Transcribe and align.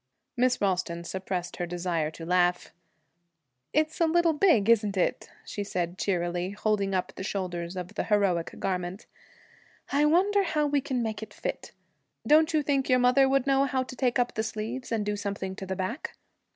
Miss 0.35 0.59
Ralston 0.59 1.03
suppressed 1.03 1.57
her 1.57 1.67
desire 1.67 2.09
to 2.09 2.25
laugh. 2.25 2.73
'It's 3.71 4.01
a 4.01 4.07
little 4.07 4.33
big, 4.33 4.67
isn't 4.67 4.97
it?' 4.97 5.29
she 5.45 5.63
said 5.63 5.99
cheerily, 5.99 6.49
holding 6.49 6.95
up 6.95 7.13
the 7.13 7.23
shoulders 7.23 7.75
of 7.75 7.89
the 7.93 8.05
heroic 8.05 8.55
garment. 8.57 9.05
'I 9.91 10.05
wonder 10.05 10.41
how 10.41 10.65
we 10.65 10.81
can 10.81 11.03
make 11.03 11.21
it 11.21 11.35
fit. 11.35 11.73
Don't 12.25 12.51
you 12.51 12.63
think 12.63 12.89
your 12.89 12.97
mother 12.97 13.29
would 13.29 13.45
know 13.45 13.65
how 13.65 13.83
to 13.83 13.95
take 13.95 14.17
up 14.17 14.33
the 14.33 14.41
sleeves 14.41 14.91
and 14.91 15.05
do 15.05 15.15
something 15.15 15.55
to 15.55 15.67
the 15.67 15.75
back?' 15.75 16.15